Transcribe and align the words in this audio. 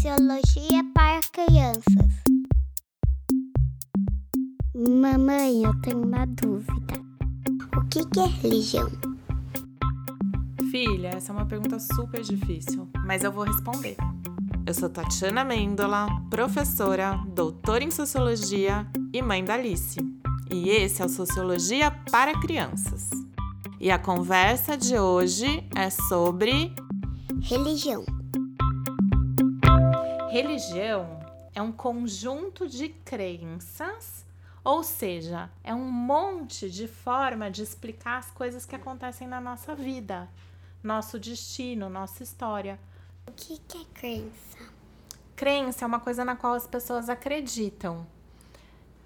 Sociologia 0.00 0.82
para 0.94 1.20
crianças. 1.30 1.84
Mamãe, 4.74 5.62
eu 5.62 5.78
tenho 5.82 6.02
uma 6.02 6.24
dúvida. 6.24 6.94
O 7.76 7.86
que, 7.86 8.06
que 8.06 8.20
é 8.20 8.24
religião? 8.24 8.90
Filha, 10.70 11.08
essa 11.08 11.32
é 11.32 11.36
uma 11.36 11.44
pergunta 11.44 11.78
super 11.78 12.22
difícil, 12.22 12.88
mas 13.04 13.24
eu 13.24 13.30
vou 13.30 13.44
responder. 13.44 13.98
Eu 14.64 14.72
sou 14.72 14.88
Tatiana 14.88 15.44
Mendola, 15.44 16.08
professora, 16.30 17.22
doutora 17.34 17.84
em 17.84 17.90
sociologia 17.90 18.86
e 19.12 19.20
mãe 19.20 19.44
da 19.44 19.52
Alice. 19.52 20.00
E 20.50 20.70
esse 20.70 21.02
é 21.02 21.04
o 21.04 21.10
Sociologia 21.10 21.90
para 22.10 22.40
Crianças. 22.40 23.10
E 23.78 23.90
a 23.90 23.98
conversa 23.98 24.78
de 24.78 24.98
hoje 24.98 25.62
é 25.76 25.90
sobre 25.90 26.74
Religião. 27.42 28.19
Religião 30.30 31.18
é 31.52 31.60
um 31.60 31.72
conjunto 31.72 32.68
de 32.68 32.88
crenças, 32.88 34.24
ou 34.62 34.84
seja, 34.84 35.50
é 35.64 35.74
um 35.74 35.90
monte 35.90 36.70
de 36.70 36.86
forma 36.86 37.50
de 37.50 37.64
explicar 37.64 38.18
as 38.18 38.30
coisas 38.30 38.64
que 38.64 38.76
acontecem 38.76 39.26
na 39.26 39.40
nossa 39.40 39.74
vida, 39.74 40.28
nosso 40.84 41.18
destino, 41.18 41.88
nossa 41.88 42.22
história. 42.22 42.78
O 43.26 43.32
que, 43.32 43.58
que 43.58 43.78
é 43.78 43.84
crença? 43.92 44.58
Crença 45.34 45.84
é 45.84 45.88
uma 45.88 45.98
coisa 45.98 46.24
na 46.24 46.36
qual 46.36 46.54
as 46.54 46.66
pessoas 46.66 47.08
acreditam. 47.08 48.06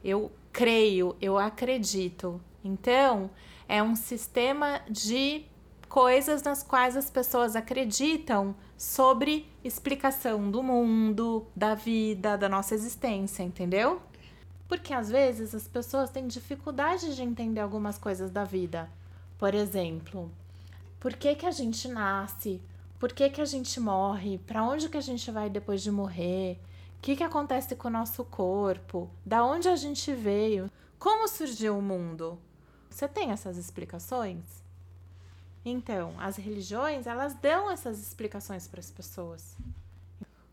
Eu 0.04 0.30
creio, 0.52 1.16
eu 1.22 1.38
acredito. 1.38 2.38
Então, 2.62 3.30
é 3.66 3.82
um 3.82 3.96
sistema 3.96 4.82
de 4.90 5.46
coisas 5.94 6.42
nas 6.42 6.60
quais 6.60 6.96
as 6.96 7.08
pessoas 7.08 7.54
acreditam 7.54 8.52
sobre 8.76 9.48
explicação 9.62 10.50
do 10.50 10.60
mundo, 10.60 11.46
da 11.54 11.76
vida, 11.76 12.36
da 12.36 12.48
nossa 12.48 12.74
existência, 12.74 13.44
entendeu? 13.44 14.02
Porque 14.66 14.92
às 14.92 15.08
vezes 15.08 15.54
as 15.54 15.68
pessoas 15.68 16.10
têm 16.10 16.26
dificuldade 16.26 17.14
de 17.14 17.22
entender 17.22 17.60
algumas 17.60 17.96
coisas 17.96 18.32
da 18.32 18.42
vida. 18.42 18.90
Por 19.38 19.54
exemplo, 19.54 20.28
por 20.98 21.12
que, 21.14 21.36
que 21.36 21.46
a 21.46 21.52
gente 21.52 21.86
nasce? 21.86 22.60
Por 22.98 23.12
que, 23.12 23.30
que 23.30 23.40
a 23.40 23.44
gente 23.44 23.78
morre? 23.78 24.38
Para 24.38 24.64
onde 24.64 24.88
que 24.88 24.96
a 24.96 25.00
gente 25.00 25.30
vai 25.30 25.48
depois 25.48 25.80
de 25.80 25.92
morrer? 25.92 26.58
O 26.98 27.02
que, 27.02 27.14
que 27.14 27.22
acontece 27.22 27.76
com 27.76 27.86
o 27.86 27.92
nosso 27.92 28.24
corpo? 28.24 29.08
Da 29.24 29.44
onde 29.44 29.68
a 29.68 29.76
gente 29.76 30.12
veio? 30.12 30.68
Como 30.98 31.28
surgiu 31.28 31.78
o 31.78 31.82
mundo? 31.82 32.36
Você 32.90 33.06
tem 33.06 33.30
essas 33.30 33.56
explicações? 33.56 34.63
Então, 35.64 36.14
as 36.18 36.36
religiões, 36.36 37.06
elas 37.06 37.34
dão 37.34 37.70
essas 37.70 37.98
explicações 37.98 38.68
para 38.68 38.80
as 38.80 38.90
pessoas. 38.90 39.56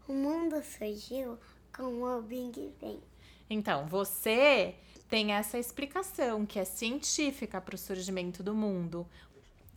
O 0.08 0.14
mundo 0.14 0.62
surgiu 0.64 1.38
com 1.76 2.04
o 2.04 2.22
Big 2.22 2.74
Bang. 2.80 3.02
Então, 3.50 3.86
você 3.88 4.76
tem 5.10 5.34
essa 5.34 5.60
explicação 5.60 6.46
que 6.46 6.58
é 6.58 6.64
científica 6.64 7.60
para 7.60 7.76
o 7.76 7.78
surgimento 7.78 8.42
do 8.42 8.56
mundo. 8.56 9.06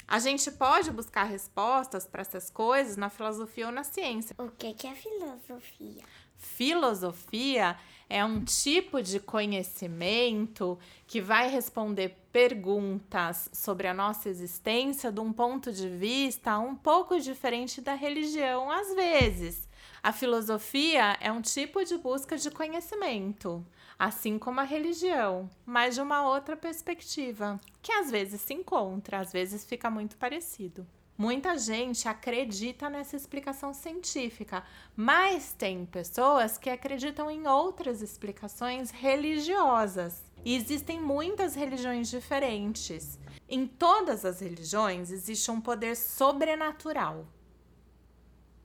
A 0.06 0.18
gente 0.20 0.50
pode 0.52 0.90
buscar 0.92 1.24
respostas 1.24 2.06
para 2.06 2.20
essas 2.20 2.50
coisas 2.50 2.96
na 2.96 3.10
filosofia 3.10 3.66
ou 3.66 3.72
na 3.72 3.82
ciência. 3.82 4.36
O 4.38 4.48
que, 4.50 4.72
que 4.74 4.86
é 4.86 4.94
filosofia? 4.94 6.04
Filosofia 6.36 7.76
é 8.08 8.24
um 8.24 8.44
tipo 8.44 9.02
de 9.02 9.18
conhecimento 9.18 10.78
que 11.06 11.20
vai 11.20 11.48
responder 11.48 12.16
perguntas 12.30 13.48
sobre 13.52 13.88
a 13.88 13.94
nossa 13.94 14.28
existência 14.28 15.10
de 15.10 15.20
um 15.20 15.32
ponto 15.32 15.72
de 15.72 15.88
vista 15.88 16.58
um 16.58 16.74
pouco 16.74 17.18
diferente 17.18 17.80
da 17.80 17.94
religião, 17.94 18.70
às 18.70 18.94
vezes. 18.94 19.68
A 20.02 20.12
filosofia 20.12 21.16
é 21.20 21.32
um 21.32 21.40
tipo 21.40 21.82
de 21.84 21.96
busca 21.96 22.36
de 22.36 22.50
conhecimento, 22.50 23.64
assim 23.98 24.38
como 24.38 24.60
a 24.60 24.64
religião, 24.64 25.48
mas 25.64 25.94
de 25.94 26.02
uma 26.02 26.28
outra 26.28 26.56
perspectiva, 26.56 27.58
que 27.80 27.92
às 27.92 28.10
vezes 28.10 28.40
se 28.42 28.52
encontra, 28.52 29.20
às 29.20 29.32
vezes 29.32 29.64
fica 29.64 29.90
muito 29.90 30.16
parecido. 30.16 30.86
Muita 31.16 31.56
gente 31.56 32.08
acredita 32.08 32.90
nessa 32.90 33.14
explicação 33.14 33.72
científica, 33.72 34.64
mas 34.96 35.52
tem 35.52 35.86
pessoas 35.86 36.58
que 36.58 36.68
acreditam 36.68 37.30
em 37.30 37.46
outras 37.46 38.02
explicações 38.02 38.90
religiosas. 38.90 40.24
E 40.44 40.56
existem 40.56 41.00
muitas 41.00 41.54
religiões 41.54 42.10
diferentes. 42.10 43.18
Em 43.48 43.64
todas 43.64 44.24
as 44.24 44.40
religiões 44.40 45.12
existe 45.12 45.48
um 45.52 45.60
poder 45.60 45.96
sobrenatural. 45.96 47.24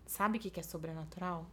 Sabe 0.08 0.40
o 0.40 0.42
que 0.42 0.60
é 0.60 0.64
sobrenatural? 0.64 1.46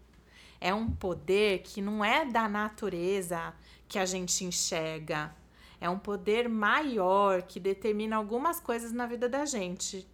É 0.58 0.72
um 0.72 0.90
poder 0.90 1.58
que 1.58 1.82
não 1.82 2.02
é 2.02 2.24
da 2.24 2.48
natureza 2.48 3.52
que 3.86 3.98
a 3.98 4.06
gente 4.06 4.46
enxerga. 4.46 5.36
É 5.78 5.90
um 5.90 5.98
poder 5.98 6.48
maior 6.48 7.42
que 7.42 7.60
determina 7.60 8.16
algumas 8.16 8.58
coisas 8.58 8.92
na 8.92 9.04
vida 9.06 9.28
da 9.28 9.44
gente. 9.44 10.08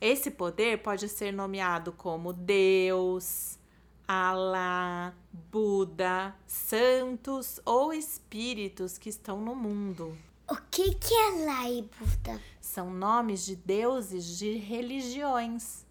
Esse 0.00 0.30
poder 0.30 0.78
pode 0.78 1.08
ser 1.08 1.32
nomeado 1.32 1.92
como 1.92 2.32
Deus, 2.32 3.58
Alá, 4.06 5.12
Buda, 5.32 6.34
santos 6.46 7.60
ou 7.64 7.92
espíritos 7.92 8.96
que 8.96 9.08
estão 9.08 9.40
no 9.40 9.56
mundo. 9.56 10.16
O 10.48 10.56
que, 10.70 10.94
que 10.94 11.12
é 11.12 11.28
Alá 11.28 11.68
e 11.68 11.82
Buda? 11.82 12.40
São 12.60 12.90
nomes 12.90 13.44
de 13.44 13.56
deuses 13.56 14.38
de 14.38 14.56
religiões. 14.56 15.84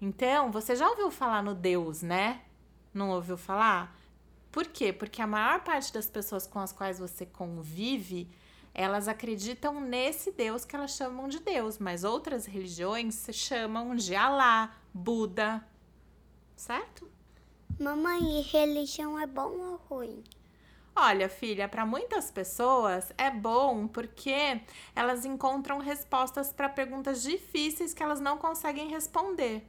Então, 0.00 0.52
você 0.52 0.76
já 0.76 0.88
ouviu 0.88 1.10
falar 1.10 1.42
no 1.42 1.54
Deus, 1.54 2.02
né? 2.02 2.42
Não 2.92 3.10
ouviu 3.10 3.36
falar? 3.36 3.98
Por 4.52 4.66
quê? 4.66 4.92
Porque 4.92 5.22
a 5.22 5.26
maior 5.26 5.64
parte 5.64 5.92
das 5.92 6.08
pessoas 6.10 6.46
com 6.46 6.58
as 6.58 6.72
quais 6.72 6.98
você 6.98 7.24
convive 7.24 8.28
elas 8.74 9.08
acreditam 9.08 9.80
nesse 9.80 10.30
Deus 10.32 10.64
que 10.64 10.76
elas 10.76 10.92
chamam 10.92 11.28
de 11.28 11.40
Deus, 11.40 11.78
mas 11.78 12.04
outras 12.04 12.46
religiões 12.46 13.14
se 13.14 13.32
chamam 13.32 13.94
de 13.94 14.14
Alá, 14.14 14.76
Buda, 14.92 15.66
certo? 16.54 17.10
Mamãe, 17.78 18.42
religião 18.42 19.18
é 19.18 19.26
bom 19.26 19.58
ou 19.58 19.76
ruim? 19.88 20.22
Olha, 20.94 21.28
filha, 21.28 21.68
para 21.68 21.86
muitas 21.86 22.30
pessoas 22.30 23.12
é 23.16 23.30
bom 23.30 23.88
porque 23.88 24.60
elas 24.94 25.24
encontram 25.24 25.78
respostas 25.78 26.52
para 26.52 26.68
perguntas 26.68 27.22
difíceis 27.22 27.94
que 27.94 28.02
elas 28.02 28.20
não 28.20 28.36
conseguem 28.36 28.90
responder. 28.90 29.66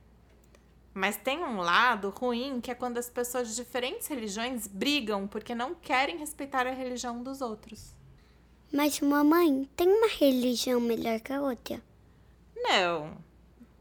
Mas 0.93 1.15
tem 1.15 1.41
um 1.41 1.57
lado 1.57 2.09
ruim 2.09 2.59
que 2.59 2.69
é 2.69 2.75
quando 2.75 2.97
as 2.97 3.09
pessoas 3.09 3.49
de 3.49 3.55
diferentes 3.55 4.07
religiões 4.07 4.67
brigam 4.67 5.25
porque 5.25 5.55
não 5.55 5.73
querem 5.73 6.17
respeitar 6.17 6.67
a 6.67 6.71
religião 6.71 7.23
dos 7.23 7.39
outros. 7.39 7.95
Mas, 8.71 8.99
mamãe, 9.01 9.69
tem 9.75 9.87
uma 9.87 10.07
religião 10.07 10.79
melhor 10.79 11.19
que 11.19 11.33
a 11.33 11.41
outra? 11.41 11.81
Não, 12.55 13.17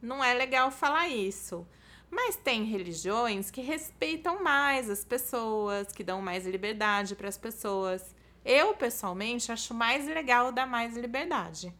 não 0.03 0.23
é 0.23 0.35
legal 0.35 0.71
falar 0.73 1.09
isso. 1.09 1.65
Mas 2.11 2.35
tem 2.35 2.65
religiões 2.65 3.53
que 3.53 3.61
respeitam 3.61 4.43
mais 4.43 4.91
as 4.91 5.05
pessoas, 5.05 5.93
que 5.93 6.03
dão 6.03 6.21
mais 6.21 6.45
liberdade 6.45 7.15
para 7.15 7.29
as 7.29 7.39
pessoas. 7.39 8.15
Eu, 8.45 8.75
pessoalmente, 8.75 9.53
acho 9.53 9.73
mais 9.73 10.07
legal 10.07 10.51
dar 10.51 10.67
mais 10.67 10.97
liberdade. 10.97 11.73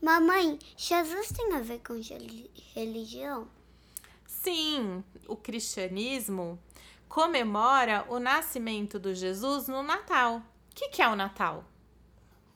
Mamãe, 0.00 0.58
Jesus 0.76 1.30
tem 1.30 1.52
a 1.52 1.60
ver 1.60 1.80
com 1.86 2.00
religião? 2.74 3.46
Sim, 4.26 5.04
o 5.28 5.36
cristianismo 5.36 6.58
comemora 7.08 8.04
o 8.08 8.18
nascimento 8.18 8.98
do 8.98 9.14
Jesus 9.14 9.68
no 9.68 9.84
Natal. 9.84 10.38
O 10.38 10.74
que, 10.74 10.88
que 10.88 11.00
é 11.00 11.08
o 11.08 11.14
Natal? 11.14 11.64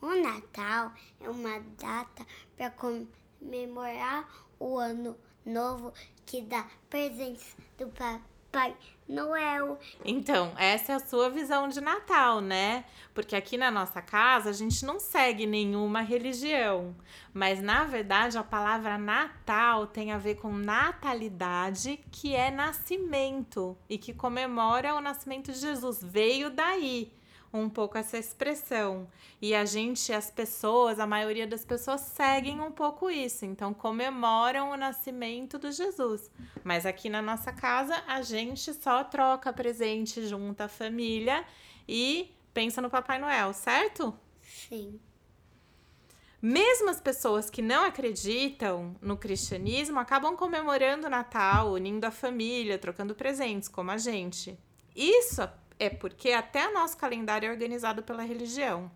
O 0.00 0.14
Natal 0.14 0.92
é 1.20 1.28
uma 1.28 1.58
data 1.78 2.26
para 2.56 2.70
comemorar 2.70 4.28
o 4.58 4.76
ano 4.76 5.16
novo 5.44 5.92
que 6.26 6.42
dá 6.42 6.66
presentes 6.90 7.56
do 7.78 7.88
Papai 7.88 8.76
Noel. 9.08 9.78
Então, 10.04 10.52
essa 10.58 10.92
é 10.92 10.94
a 10.96 11.00
sua 11.00 11.30
visão 11.30 11.68
de 11.68 11.80
Natal, 11.80 12.42
né? 12.42 12.84
Porque 13.14 13.34
aqui 13.34 13.56
na 13.56 13.70
nossa 13.70 14.02
casa 14.02 14.50
a 14.50 14.52
gente 14.52 14.84
não 14.84 15.00
segue 15.00 15.46
nenhuma 15.46 16.02
religião. 16.02 16.94
Mas 17.32 17.62
na 17.62 17.84
verdade 17.84 18.36
a 18.36 18.42
palavra 18.42 18.98
Natal 18.98 19.86
tem 19.86 20.12
a 20.12 20.18
ver 20.18 20.34
com 20.36 20.52
natalidade, 20.52 22.00
que 22.10 22.34
é 22.34 22.50
nascimento 22.50 23.78
e 23.88 23.96
que 23.96 24.12
comemora 24.12 24.94
o 24.94 25.00
nascimento 25.00 25.52
de 25.52 25.58
Jesus. 25.58 26.00
Veio 26.02 26.50
daí 26.50 27.15
um 27.52 27.68
pouco 27.68 27.96
essa 27.96 28.18
expressão. 28.18 29.08
E 29.40 29.54
a 29.54 29.64
gente, 29.64 30.12
as 30.12 30.30
pessoas, 30.30 30.98
a 30.98 31.06
maioria 31.06 31.46
das 31.46 31.64
pessoas 31.64 32.00
seguem 32.00 32.60
um 32.60 32.70
pouco 32.70 33.10
isso, 33.10 33.44
então 33.44 33.72
comemoram 33.72 34.70
o 34.70 34.76
nascimento 34.76 35.58
do 35.58 35.70
Jesus. 35.70 36.30
Mas 36.64 36.86
aqui 36.86 37.08
na 37.08 37.22
nossa 37.22 37.52
casa, 37.52 38.02
a 38.06 38.22
gente 38.22 38.72
só 38.74 39.04
troca 39.04 39.52
presente 39.52 40.26
junto 40.26 40.60
à 40.60 40.68
família 40.68 41.44
e 41.88 42.34
pensa 42.52 42.80
no 42.80 42.90
Papai 42.90 43.18
Noel, 43.18 43.52
certo? 43.52 44.18
Sim. 44.40 44.98
Mesmo 46.40 46.90
as 46.90 47.00
pessoas 47.00 47.50
que 47.50 47.62
não 47.62 47.84
acreditam 47.84 48.94
no 49.00 49.16
cristianismo 49.16 49.98
acabam 49.98 50.36
comemorando 50.36 51.06
o 51.06 51.10
Natal, 51.10 51.72
unindo 51.72 52.06
a 52.06 52.10
família, 52.10 52.78
trocando 52.78 53.14
presentes, 53.14 53.68
como 53.68 53.90
a 53.90 53.96
gente. 53.96 54.58
Isso 54.94 55.42
é 55.78 55.90
porque 55.90 56.30
até 56.30 56.68
o 56.68 56.74
nosso 56.74 56.96
calendário 56.96 57.48
é 57.48 57.52
organizado 57.52 58.02
pela 58.02 58.22
religião. 58.22 58.90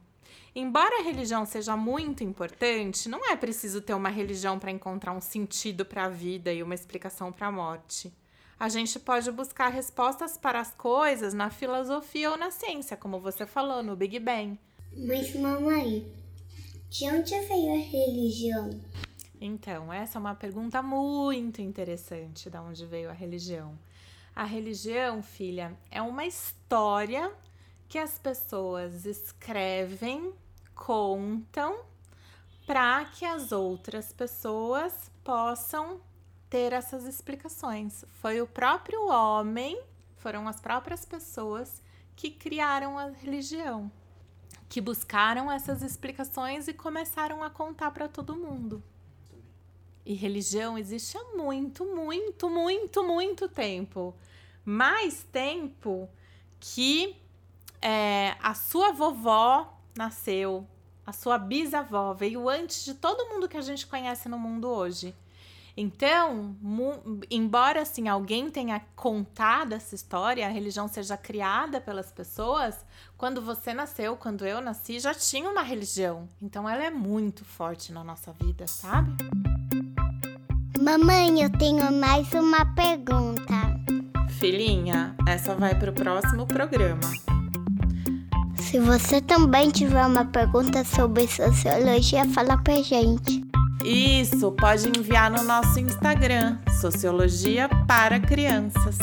Embora 0.54 1.00
a 1.00 1.02
religião 1.02 1.46
seja 1.46 1.76
muito 1.76 2.24
importante, 2.24 3.08
não 3.08 3.30
é 3.30 3.36
preciso 3.36 3.80
ter 3.80 3.94
uma 3.94 4.08
religião 4.08 4.58
para 4.58 4.70
encontrar 4.70 5.12
um 5.12 5.20
sentido 5.20 5.84
para 5.84 6.04
a 6.04 6.08
vida 6.08 6.52
e 6.52 6.62
uma 6.62 6.74
explicação 6.74 7.30
para 7.30 7.46
a 7.46 7.52
morte. 7.52 8.12
A 8.58 8.68
gente 8.68 8.98
pode 8.98 9.30
buscar 9.30 9.68
respostas 9.68 10.36
para 10.36 10.60
as 10.60 10.74
coisas 10.74 11.32
na 11.32 11.50
filosofia 11.50 12.30
ou 12.32 12.36
na 12.36 12.50
ciência, 12.50 12.96
como 12.96 13.20
você 13.20 13.46
falou, 13.46 13.82
no 13.82 13.96
Big 13.96 14.18
Bang. 14.18 14.58
Mas, 14.92 15.34
mamãe, 15.36 16.12
de 16.90 17.04
onde 17.06 17.38
veio 17.46 17.72
a 17.72 17.78
religião? 17.78 18.80
Então, 19.40 19.90
essa 19.90 20.18
é 20.18 20.20
uma 20.20 20.34
pergunta 20.34 20.82
muito 20.82 21.62
interessante, 21.62 22.50
de 22.50 22.58
onde 22.58 22.84
veio 22.84 23.08
a 23.08 23.14
religião. 23.14 23.78
A 24.34 24.44
religião, 24.44 25.22
filha, 25.22 25.76
é 25.90 26.00
uma 26.00 26.24
história 26.24 27.32
que 27.88 27.98
as 27.98 28.18
pessoas 28.18 29.04
escrevem, 29.04 30.32
contam, 30.74 31.80
para 32.66 33.04
que 33.04 33.24
as 33.24 33.50
outras 33.50 34.12
pessoas 34.12 35.10
possam 35.24 36.00
ter 36.48 36.72
essas 36.72 37.04
explicações. 37.04 38.04
Foi 38.20 38.40
o 38.40 38.46
próprio 38.46 39.08
homem, 39.08 39.80
foram 40.16 40.46
as 40.46 40.60
próprias 40.60 41.04
pessoas 41.04 41.82
que 42.14 42.30
criaram 42.30 42.98
a 42.98 43.06
religião, 43.06 43.90
que 44.68 44.80
buscaram 44.80 45.50
essas 45.50 45.82
explicações 45.82 46.68
e 46.68 46.72
começaram 46.72 47.42
a 47.42 47.50
contar 47.50 47.90
para 47.90 48.08
todo 48.08 48.36
mundo. 48.36 48.82
E 50.04 50.14
religião 50.14 50.78
existe 50.78 51.16
há 51.16 51.24
muito, 51.36 51.84
muito, 51.84 52.48
muito, 52.48 53.04
muito 53.04 53.48
tempo. 53.48 54.14
Mais 54.64 55.22
tempo 55.30 56.08
que 56.58 57.16
é, 57.80 58.36
a 58.42 58.54
sua 58.54 58.92
vovó 58.92 59.78
nasceu, 59.96 60.66
a 61.06 61.12
sua 61.12 61.38
bisavó 61.38 62.12
veio 62.14 62.48
antes 62.48 62.84
de 62.84 62.94
todo 62.94 63.28
mundo 63.28 63.48
que 63.48 63.56
a 63.56 63.62
gente 63.62 63.86
conhece 63.86 64.28
no 64.28 64.38
mundo 64.38 64.68
hoje. 64.68 65.14
Então, 65.76 66.54
embora 67.30 67.82
assim 67.82 68.08
alguém 68.08 68.50
tenha 68.50 68.80
contado 68.94 69.72
essa 69.72 69.94
história, 69.94 70.46
a 70.46 70.50
religião 70.50 70.88
seja 70.88 71.16
criada 71.16 71.80
pelas 71.80 72.12
pessoas, 72.12 72.84
quando 73.16 73.40
você 73.40 73.72
nasceu, 73.72 74.16
quando 74.16 74.44
eu 74.44 74.60
nasci, 74.60 75.00
já 75.00 75.14
tinha 75.14 75.48
uma 75.48 75.62
religião. 75.62 76.28
Então 76.42 76.68
ela 76.68 76.84
é 76.84 76.90
muito 76.90 77.44
forte 77.44 77.92
na 77.92 78.04
nossa 78.04 78.32
vida, 78.32 78.66
sabe? 78.66 79.16
Mamãe, 80.90 81.42
eu 81.42 81.50
tenho 81.50 81.92
mais 81.92 82.26
uma 82.32 82.66
pergunta. 82.74 83.54
Filhinha, 84.28 85.14
essa 85.24 85.54
vai 85.54 85.72
para 85.72 85.92
o 85.92 85.94
próximo 85.94 86.44
programa. 86.44 87.12
Se 88.56 88.80
você 88.80 89.20
também 89.20 89.70
tiver 89.70 90.04
uma 90.04 90.24
pergunta 90.24 90.82
sobre 90.82 91.28
sociologia, 91.28 92.24
fala 92.30 92.58
pra 92.58 92.82
gente. 92.82 93.40
Isso, 93.84 94.50
pode 94.50 94.88
enviar 94.88 95.30
no 95.30 95.44
nosso 95.44 95.78
Instagram, 95.78 96.58
Sociologia 96.80 97.68
para 97.86 98.18
Crianças. 98.18 98.98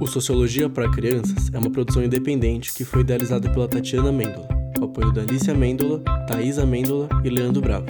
O 0.00 0.06
Sociologia 0.08 0.68
para 0.68 0.90
Crianças 0.90 1.48
é 1.54 1.58
uma 1.58 1.70
produção 1.70 2.02
independente 2.02 2.74
que 2.74 2.84
foi 2.84 3.02
idealizada 3.02 3.48
pela 3.50 3.68
Tatiana 3.68 4.10
Mendola, 4.10 4.48
com 4.76 4.84
apoio 4.84 5.12
da 5.12 5.22
Alicia 5.22 5.54
Mendola, 5.54 6.02
Thaisa 6.26 6.66
Mendola 6.66 7.08
e 7.22 7.30
Leandro 7.30 7.62
Bravo, 7.62 7.86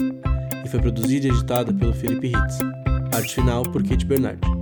e 0.67 0.69
foi 0.69 0.81
produzida 0.81 1.29
e 1.29 1.31
editada 1.31 1.73
pelo 1.73 1.95
Felipe 1.95 2.27
Ritz. 2.27 2.59
Arte 3.15 3.37
final 3.37 3.63
por 3.63 3.83
Kate 3.83 4.05
Bernardi. 4.05 4.56